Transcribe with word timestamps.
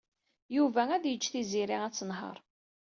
Yuba 0.55 0.81
ad 0.95 1.03
yeǧǧ 1.07 1.23
Tiziri 1.31 1.77
ad 1.87 1.93
tenheṛ. 1.97 2.37